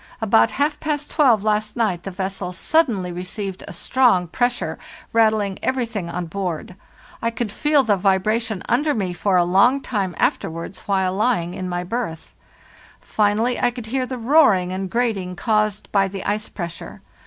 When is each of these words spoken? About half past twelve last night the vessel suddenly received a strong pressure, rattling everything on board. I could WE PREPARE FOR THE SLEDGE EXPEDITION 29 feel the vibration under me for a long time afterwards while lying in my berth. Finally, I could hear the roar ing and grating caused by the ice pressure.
About 0.19 0.49
half 0.49 0.79
past 0.79 1.11
twelve 1.11 1.43
last 1.43 1.75
night 1.75 2.01
the 2.01 2.09
vessel 2.09 2.53
suddenly 2.53 3.11
received 3.11 3.63
a 3.67 3.71
strong 3.71 4.25
pressure, 4.27 4.79
rattling 5.13 5.59
everything 5.61 6.09
on 6.09 6.25
board. 6.25 6.75
I 7.21 7.29
could 7.29 7.49
WE 7.49 7.53
PREPARE 7.53 7.59
FOR 7.81 7.83
THE 7.83 8.01
SLEDGE 8.01 8.15
EXPEDITION 8.25 8.61
29 8.61 8.63
feel 8.63 8.63
the 8.63 8.63
vibration 8.63 8.63
under 8.67 8.93
me 9.07 9.13
for 9.13 9.37
a 9.37 9.45
long 9.45 9.79
time 9.81 10.15
afterwards 10.17 10.79
while 10.87 11.13
lying 11.13 11.53
in 11.53 11.69
my 11.69 11.83
berth. 11.83 12.33
Finally, 12.99 13.59
I 13.59 13.69
could 13.69 13.85
hear 13.85 14.07
the 14.07 14.17
roar 14.17 14.55
ing 14.55 14.71
and 14.71 14.89
grating 14.89 15.35
caused 15.35 15.87
by 15.91 16.07
the 16.07 16.23
ice 16.25 16.49
pressure. 16.49 17.03